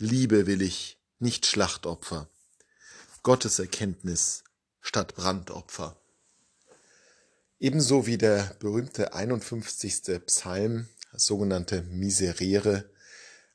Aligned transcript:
Liebe 0.00 0.46
will 0.46 0.62
ich, 0.62 0.96
nicht 1.18 1.44
Schlachtopfer. 1.44 2.30
Gottes 3.24 3.58
Erkenntnis 3.58 4.44
statt 4.80 5.16
Brandopfer. 5.16 6.00
Ebenso 7.58 8.06
wie 8.06 8.16
der 8.16 8.54
berühmte 8.60 9.12
51. 9.12 10.24
Psalm, 10.24 10.88
sogenannte 11.12 11.82
Miserere, 11.82 12.88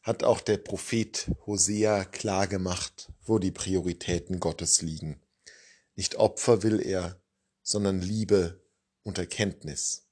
hat 0.01 0.25
auch 0.25 0.41
der 0.41 0.57
Prophet 0.57 1.31
Hosea 1.45 2.03
klargemacht, 2.03 3.09
wo 3.21 3.39
die 3.39 3.51
Prioritäten 3.51 4.41
Gottes 4.41 4.81
liegen. 4.81 5.21
Nicht 5.95 6.15
Opfer 6.15 6.61
will 6.61 6.85
er, 6.85 7.21
sondern 7.61 8.01
Liebe 8.01 8.61
und 9.03 9.17
Erkenntnis. 9.17 10.07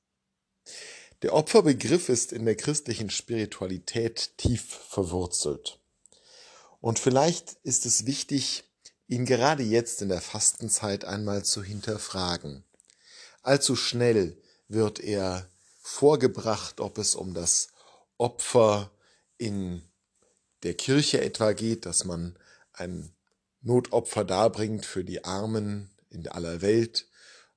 Der 1.24 1.34
Opferbegriff 1.34 2.08
ist 2.08 2.32
in 2.32 2.46
der 2.46 2.56
christlichen 2.56 3.10
Spiritualität 3.10 4.38
tief 4.38 4.64
verwurzelt. 4.64 5.81
Und 6.82 7.00
vielleicht 7.00 7.54
ist 7.64 7.86
es 7.86 8.06
wichtig, 8.06 8.64
ihn 9.08 9.26
gerade 9.26 9.64
jetzt 9.64 10.02
in 10.02 10.10
der 10.10 10.22
Fastenzeit 10.22 11.06
einmal 11.06 11.46
zu 11.46 11.64
hinterfragen. 11.64 12.64
Allzu 13.44 13.76
schnell 13.76 14.38
wird 14.68 15.00
er 15.00 15.48
vorgebracht, 15.80 16.80
ob 16.80 16.98
es 16.98 17.16
um 17.16 17.34
das 17.34 17.70
Opfer 18.18 18.92
in 19.38 19.84
der 20.64 20.74
Kirche 20.74 21.22
etwa 21.22 21.54
geht, 21.54 21.86
dass 21.86 22.04
man 22.04 22.38
ein 22.74 23.14
Notopfer 23.62 24.24
darbringt 24.24 24.86
für 24.86 25.04
die 25.04 25.24
Armen 25.24 25.90
in 26.10 26.28
aller 26.28 26.62
Welt, 26.62 27.08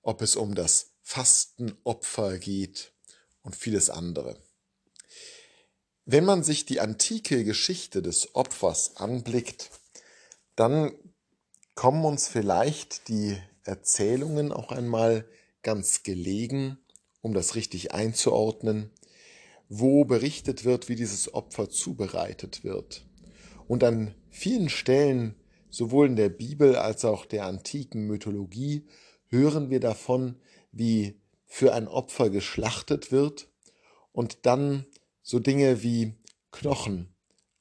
ob 0.03 0.23
es 0.23 0.37
um 0.37 0.55
das 0.55 0.93
Fastenopfer 1.03 2.39
geht 2.39 2.93
und 3.43 3.57
vieles 3.57 3.91
andere. 3.91 4.39
Wenn 6.07 6.27
man 6.27 6.43
sich 6.43 6.67
die 6.67 6.81
antike 6.81 7.45
Geschichte 7.45 8.03
des 8.03 8.35
Opfers 8.35 8.97
anblickt, 8.97 9.71
dann 10.55 10.93
kommen 11.75 12.05
uns 12.05 12.29
vielleicht 12.29 13.09
die 13.09 13.39
Erzählungen 13.65 14.53
auch 14.53 14.71
einmal 14.71 15.27
ganz 15.63 16.03
gelegen, 16.03 16.79
um 17.23 17.33
das 17.33 17.55
richtig 17.55 17.95
einzuordnen, 17.95 18.91
wo 19.71 20.05
berichtet 20.05 20.67
wird, 20.67 20.91
wie 20.91 20.95
dieses 20.95 21.33
Opfer 21.33 21.71
zubereitet 21.71 22.65
wird. 22.65 23.07
Und 23.67 23.83
an 23.83 24.15
vielen 24.29 24.69
Stellen, 24.69 25.35
sowohl 25.71 26.09
in 26.09 26.17
der 26.17 26.29
Bibel 26.29 26.77
als 26.77 27.07
auch 27.07 27.25
der 27.25 27.47
antiken 27.47 28.07
Mythologie, 28.07 28.87
hören 29.29 29.71
wir 29.71 29.81
davon, 29.81 30.39
wie 30.71 31.19
für 31.47 31.73
ein 31.73 31.89
Opfer 31.89 32.29
geschlachtet 32.29 33.11
wird 33.11 33.49
und 34.13 34.45
dann 34.45 34.85
so 35.25 35.39
Dinge 35.41 35.83
wie 35.83 36.15
Knochen, 36.53 37.13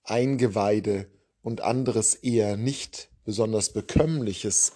Eingeweide 0.04 1.10
und 1.42 1.62
anderes 1.62 2.14
eher 2.14 2.58
nicht 2.58 3.10
besonders 3.24 3.72
bekömmliches 3.72 4.74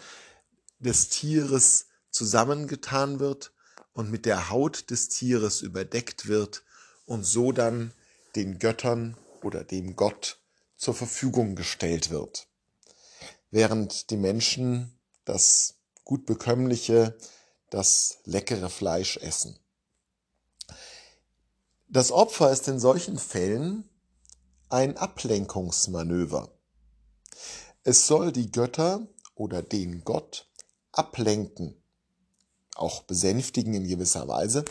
des 0.80 1.10
Tieres 1.10 1.88
zusammengetan 2.10 3.20
wird 3.20 3.52
und 3.92 4.10
mit 4.10 4.26
der 4.26 4.50
Haut 4.50 4.90
des 4.90 5.10
Tieres 5.10 5.62
überdeckt 5.62 6.28
wird 6.28 6.64
und 7.06 7.26
so 7.26 7.52
dann 7.52 7.94
den 8.36 8.58
Göttern 8.58 9.18
oder 9.44 9.66
dem 9.66 9.96
Gott 9.96 10.40
zur 10.78 10.94
Verfügung 10.94 11.56
gestellt 11.56 12.10
wird. 12.10 12.48
Während 13.52 14.12
die 14.12 14.18
Menschen 14.18 14.98
das 15.26 15.76
gut 16.06 16.26
bekömmliche, 16.26 17.18
das 17.70 18.20
leckere 18.24 18.70
Fleisch 18.70 19.18
essen. 19.18 19.60
Das 21.90 22.12
Opfer 22.12 22.52
ist 22.52 22.68
in 22.68 22.80
solchen 22.80 23.18
Fällen 23.18 23.90
ein 24.68 24.98
Ablenkungsmanöver. 24.98 26.50
Es 27.86 28.08
soll 28.08 28.34
die 28.34 28.52
Götter 28.52 29.08
oder 29.36 29.62
den 29.62 30.04
Gott 30.04 30.50
ablenken, 30.92 31.82
auch 32.76 33.04
besänftigen 33.04 33.74
in 33.74 33.88
gewisser 33.88 34.28
Weise, 34.28 34.66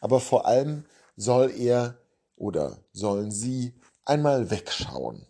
aber 0.00 0.18
vor 0.18 0.46
allem 0.46 0.86
soll 1.14 1.50
er 1.50 1.98
oder 2.36 2.82
sollen 2.94 3.30
sie 3.30 3.78
einmal 4.06 4.50
wegschauen. 4.50 5.26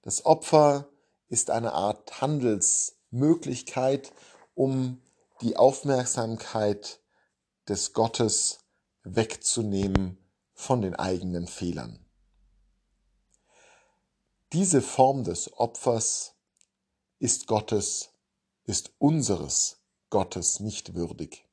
Das 0.00 0.24
Opfer 0.24 0.88
ist 1.28 1.50
eine 1.50 1.74
Art 1.74 2.22
Handelsmöglichkeit, 2.22 4.10
um 4.54 5.02
die 5.42 5.58
Aufmerksamkeit 5.58 7.00
des 7.68 7.92
Gottes 7.92 8.60
wegzunehmen 9.02 10.16
von 10.56 10.82
den 10.82 10.96
eigenen 10.96 11.46
Fehlern. 11.46 12.04
Diese 14.52 14.82
Form 14.82 15.22
des 15.22 15.52
Opfers 15.52 16.34
ist 17.18 17.46
Gottes, 17.46 18.10
ist 18.64 18.92
unseres 18.98 19.82
Gottes 20.10 20.58
nicht 20.60 20.94
würdig. 20.94 21.44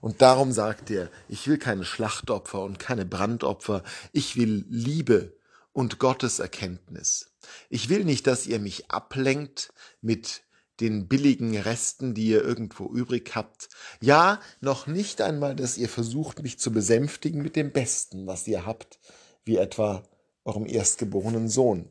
Und 0.00 0.22
darum 0.22 0.52
sagt 0.52 0.90
er, 0.90 1.10
ich 1.28 1.46
will 1.46 1.58
keine 1.58 1.84
Schlachtopfer 1.84 2.62
und 2.62 2.78
keine 2.78 3.04
Brandopfer, 3.04 3.82
ich 4.12 4.36
will 4.36 4.64
Liebe 4.68 5.36
und 5.72 5.98
Gottes 5.98 6.38
Erkenntnis. 6.38 7.32
Ich 7.68 7.88
will 7.90 8.04
nicht, 8.04 8.26
dass 8.26 8.46
ihr 8.46 8.58
mich 8.58 8.90
ablenkt 8.90 9.72
mit 10.00 10.42
den 10.80 11.08
billigen 11.08 11.56
Resten, 11.56 12.14
die 12.14 12.28
ihr 12.28 12.42
irgendwo 12.42 12.86
übrig 12.92 13.32
habt. 13.34 13.68
Ja, 14.00 14.40
noch 14.60 14.86
nicht 14.86 15.20
einmal, 15.20 15.56
dass 15.56 15.78
ihr 15.78 15.88
versucht, 15.88 16.42
mich 16.42 16.58
zu 16.58 16.70
besänftigen 16.70 17.42
mit 17.42 17.56
dem 17.56 17.72
Besten, 17.72 18.26
was 18.26 18.46
ihr 18.46 18.66
habt, 18.66 18.98
wie 19.44 19.56
etwa 19.56 20.02
eurem 20.44 20.66
erstgeborenen 20.66 21.48
Sohn. 21.48 21.90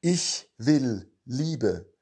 Ich 0.00 0.50
will 0.58 1.10
Liebe. 1.24 1.92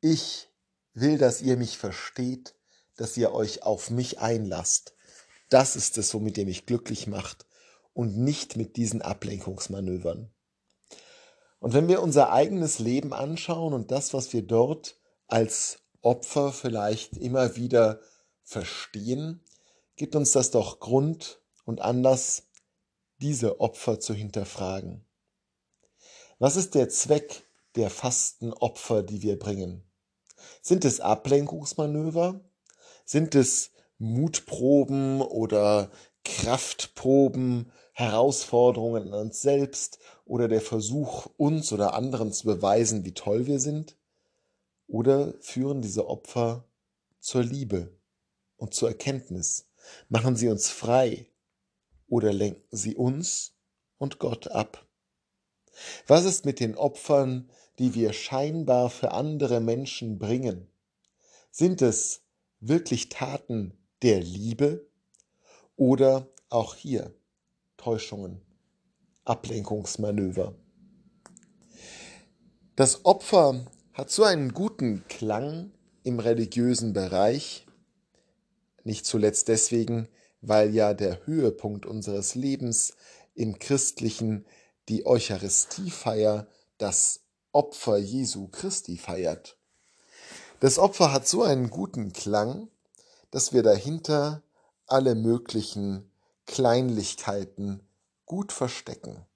Ich 0.00 0.48
will, 0.94 1.18
dass 1.18 1.42
ihr 1.42 1.56
mich 1.56 1.76
versteht, 1.78 2.54
dass 2.96 3.16
ihr 3.16 3.32
euch 3.32 3.62
auf 3.62 3.90
mich 3.90 4.20
einlasst. 4.20 4.94
Das 5.48 5.76
ist 5.76 5.98
es, 5.98 6.12
womit 6.14 6.38
ihr 6.38 6.44
mich 6.44 6.66
glücklich 6.66 7.06
macht 7.06 7.46
und 7.92 8.16
nicht 8.16 8.56
mit 8.56 8.76
diesen 8.76 9.02
Ablenkungsmanövern. 9.02 10.30
Und 11.60 11.74
wenn 11.74 11.88
wir 11.88 12.02
unser 12.02 12.32
eigenes 12.32 12.78
Leben 12.78 13.12
anschauen 13.12 13.74
und 13.74 13.90
das, 13.90 14.14
was 14.14 14.32
wir 14.32 14.42
dort 14.42 14.97
als 15.28 15.78
Opfer 16.00 16.52
vielleicht 16.52 17.16
immer 17.16 17.56
wieder 17.56 18.00
verstehen, 18.42 19.44
gibt 19.96 20.16
uns 20.16 20.32
das 20.32 20.50
doch 20.50 20.80
Grund 20.80 21.40
und 21.64 21.80
Anlass, 21.82 22.48
diese 23.20 23.60
Opfer 23.60 24.00
zu 24.00 24.14
hinterfragen. 24.14 25.04
Was 26.38 26.56
ist 26.56 26.74
der 26.74 26.88
Zweck 26.88 27.46
der 27.74 27.90
Fastenopfer, 27.90 29.02
die 29.02 29.22
wir 29.22 29.38
bringen? 29.38 29.84
Sind 30.62 30.84
es 30.84 31.00
Ablenkungsmanöver? 31.00 32.40
Sind 33.04 33.34
es 33.34 33.72
Mutproben 33.98 35.20
oder 35.20 35.90
Kraftproben, 36.24 37.72
Herausforderungen 37.92 39.12
an 39.12 39.20
uns 39.20 39.42
selbst 39.42 39.98
oder 40.24 40.46
der 40.46 40.60
Versuch, 40.60 41.26
uns 41.36 41.72
oder 41.72 41.94
anderen 41.94 42.32
zu 42.32 42.46
beweisen, 42.46 43.04
wie 43.04 43.14
toll 43.14 43.46
wir 43.46 43.58
sind? 43.58 43.97
Oder 44.88 45.34
führen 45.40 45.82
diese 45.82 46.08
Opfer 46.08 46.64
zur 47.20 47.42
Liebe 47.42 47.94
und 48.56 48.74
zur 48.74 48.88
Erkenntnis? 48.88 49.68
Machen 50.08 50.34
sie 50.34 50.48
uns 50.48 50.68
frei 50.68 51.28
oder 52.08 52.32
lenken 52.32 52.76
sie 52.76 52.96
uns 52.96 53.54
und 53.98 54.18
Gott 54.18 54.48
ab? 54.48 54.86
Was 56.06 56.24
ist 56.24 56.44
mit 56.44 56.58
den 56.58 56.74
Opfern, 56.74 57.50
die 57.78 57.94
wir 57.94 58.12
scheinbar 58.12 58.90
für 58.90 59.12
andere 59.12 59.60
Menschen 59.60 60.18
bringen? 60.18 60.66
Sind 61.50 61.82
es 61.82 62.22
wirklich 62.60 63.10
Taten 63.10 63.78
der 64.02 64.20
Liebe 64.20 64.88
oder 65.76 66.28
auch 66.48 66.74
hier 66.74 67.14
Täuschungen, 67.76 68.40
Ablenkungsmanöver? 69.24 70.54
Das 72.74 73.04
Opfer 73.04 73.66
hat 73.98 74.12
so 74.12 74.22
einen 74.22 74.54
guten 74.54 75.02
Klang 75.08 75.72
im 76.04 76.20
religiösen 76.20 76.92
Bereich, 76.92 77.66
nicht 78.84 79.04
zuletzt 79.04 79.48
deswegen, 79.48 80.06
weil 80.40 80.72
ja 80.72 80.94
der 80.94 81.26
Höhepunkt 81.26 81.84
unseres 81.84 82.36
Lebens 82.36 82.94
im 83.34 83.58
christlichen 83.58 84.46
die 84.88 85.04
Eucharistiefeier 85.04 86.46
das 86.78 87.22
Opfer 87.50 87.98
Jesu 87.98 88.46
Christi 88.46 88.98
feiert. 88.98 89.58
Das 90.60 90.78
Opfer 90.78 91.12
hat 91.12 91.26
so 91.26 91.42
einen 91.42 91.68
guten 91.68 92.12
Klang, 92.12 92.68
dass 93.32 93.52
wir 93.52 93.64
dahinter 93.64 94.44
alle 94.86 95.16
möglichen 95.16 96.08
Kleinlichkeiten 96.46 97.82
gut 98.26 98.52
verstecken, 98.52 99.26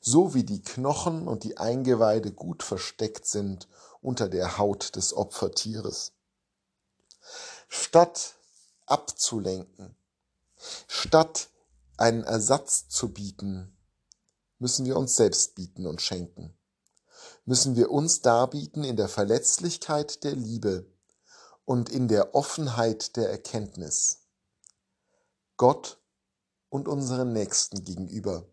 so 0.00 0.34
wie 0.34 0.44
die 0.44 0.62
Knochen 0.62 1.28
und 1.28 1.44
die 1.44 1.58
Eingeweide 1.58 2.32
gut 2.32 2.62
versteckt 2.62 3.26
sind 3.26 3.68
unter 4.02 4.28
der 4.28 4.58
Haut 4.58 4.96
des 4.96 5.14
Opfertieres. 5.14 6.12
Statt 7.68 8.34
abzulenken, 8.86 9.96
statt 10.86 11.48
einen 11.96 12.24
Ersatz 12.24 12.88
zu 12.88 13.08
bieten, 13.12 13.76
müssen 14.58 14.86
wir 14.86 14.96
uns 14.96 15.16
selbst 15.16 15.54
bieten 15.54 15.86
und 15.86 16.00
schenken. 16.00 16.56
müssen 17.44 17.76
wir 17.76 17.90
uns 17.90 18.20
darbieten 18.20 18.84
in 18.84 18.96
der 18.96 19.08
Verletzlichkeit 19.08 20.24
der 20.24 20.34
Liebe 20.34 20.84
und 21.64 21.88
in 21.88 22.08
der 22.08 22.34
Offenheit 22.34 23.16
der 23.16 23.30
Erkenntnis. 23.30 24.22
Gott 25.56 25.98
und 26.68 26.88
unseren 26.88 27.32
Nächsten 27.32 27.84
gegenüber. 27.84 28.46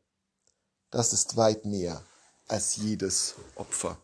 Das 0.94 1.12
ist 1.12 1.38
weit 1.38 1.66
mehr 1.66 2.04
als 2.48 2.76
jedes 2.76 3.34
Opfer. 3.56 3.98